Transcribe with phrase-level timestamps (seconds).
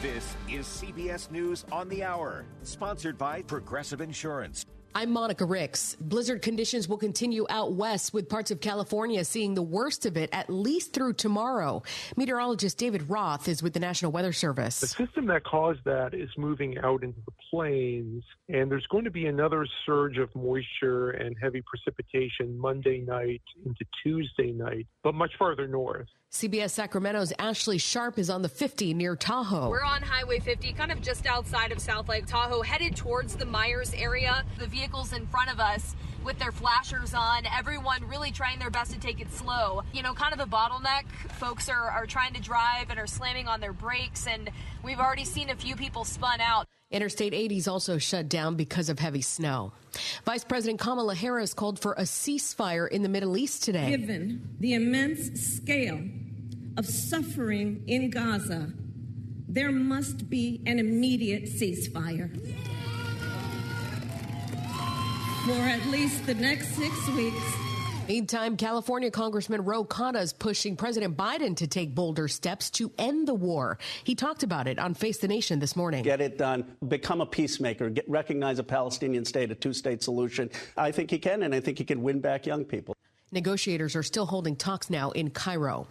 [0.00, 4.64] This is CBS News on the Hour, sponsored by Progressive Insurance.
[4.94, 5.96] I'm Monica Ricks.
[6.00, 10.30] Blizzard conditions will continue out west with parts of California seeing the worst of it
[10.32, 11.82] at least through tomorrow.
[12.16, 14.80] Meteorologist David Roth is with the National Weather Service.
[14.80, 19.10] The system that caused that is moving out into the plains, and there's going to
[19.10, 25.32] be another surge of moisture and heavy precipitation Monday night into Tuesday night, but much
[25.38, 26.08] farther north.
[26.30, 29.70] CBS Sacramento's Ashley Sharp is on the 50 near Tahoe.
[29.70, 33.46] We're on Highway 50, kind of just outside of South Lake Tahoe, headed towards the
[33.46, 34.44] Meyers area.
[34.58, 38.92] The vehicles in front of us with their flashers on, everyone really trying their best
[38.92, 39.82] to take it slow.
[39.92, 41.04] You know, kind of a bottleneck.
[41.38, 44.50] Folks are, are trying to drive and are slamming on their brakes, and
[44.82, 46.66] we've already seen a few people spun out.
[46.90, 49.72] Interstate 80 is also shut down because of heavy snow.
[50.24, 53.90] Vice President Kamala Harris called for a ceasefire in the Middle East today.
[53.90, 56.00] Given the immense scale
[56.78, 58.72] of suffering in Gaza,
[59.48, 62.87] there must be an immediate ceasefire.
[65.48, 67.42] For at least the next six weeks,
[68.06, 73.26] Meantime, California Congressman Ro Khanna is pushing President Biden to take bolder steps to end
[73.26, 73.78] the war.
[74.04, 76.02] He talked about it on Face the Nation this morning.
[76.04, 76.66] Get it done.
[76.88, 77.88] Become a peacemaker.
[77.88, 80.50] Get, recognize a Palestinian state, a two state solution.
[80.76, 82.97] I think he can, and I think he can win back young people.
[83.30, 85.86] Negotiators are still holding talks now in Cairo.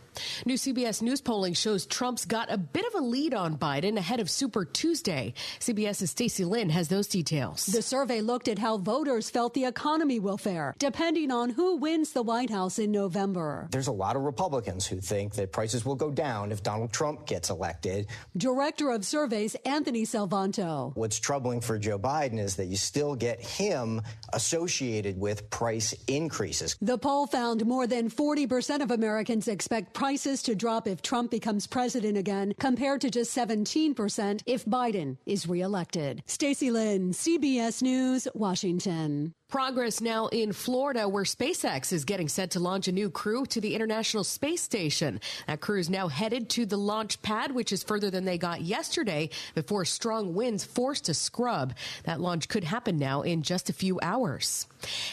[0.45, 4.19] New CBS News polling shows Trump's got a bit of a lead on Biden ahead
[4.19, 5.35] of Super Tuesday.
[5.59, 7.67] CBS's Stacey Lynn has those details.
[7.67, 12.13] The survey looked at how voters felt the economy will fare, depending on who wins
[12.13, 13.67] the White House in November.
[13.69, 17.27] There's a lot of Republicans who think that prices will go down if Donald Trump
[17.27, 18.07] gets elected.
[18.35, 20.95] Director of Surveys Anthony Salvanto.
[20.95, 24.01] What's troubling for Joe Biden is that you still get him
[24.33, 26.75] associated with price increases.
[26.81, 31.67] The poll found more than 40% of Americans expect prices to drop if Trump becomes
[31.67, 36.23] president again, compared to just 17% if Biden is reelected.
[36.25, 39.33] Stacey Lynn, CBS News, Washington.
[39.49, 43.61] Progress now in Florida, where SpaceX is getting set to launch a new crew to
[43.61, 45.21] the International Space Station.
[45.47, 48.59] That crew is now headed to the launch pad, which is further than they got
[48.59, 51.73] yesterday before strong winds forced a scrub.
[52.03, 54.67] That launch could happen now in just a few hours.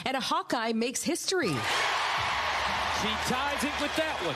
[0.04, 1.54] And a Hawkeye makes history.
[3.04, 4.34] She ties it with that one.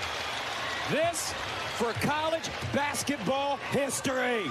[0.93, 1.33] This
[1.79, 4.45] for college basketball history.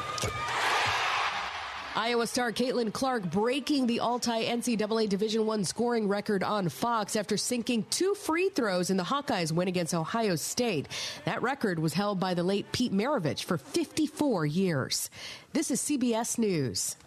[1.96, 7.38] Iowa star Caitlin Clark breaking the all-time NCAA Division One scoring record on Fox after
[7.38, 10.88] sinking two free throws in the Hawkeyes win against Ohio State.
[11.26, 15.12] That record was held by the late Pete Maravich for 54 years.
[15.54, 16.96] This is CBS News.